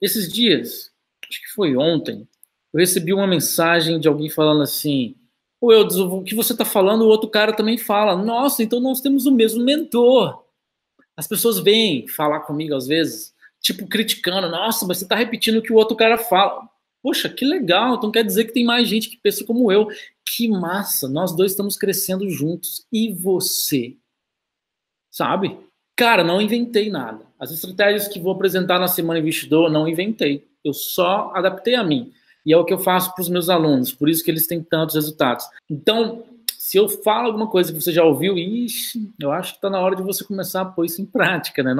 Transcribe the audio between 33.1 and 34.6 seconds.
para os meus alunos, por isso que eles